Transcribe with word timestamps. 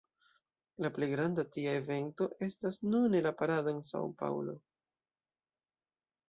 La 0.85 0.89
plej 0.93 1.09
granda 1.11 1.43
tia 1.55 1.75
evento 1.81 2.27
estas 2.47 2.81
nune 2.95 3.21
la 3.27 3.35
parado 3.43 3.75
en 3.75 3.83
San-Paŭlo. 3.91 4.57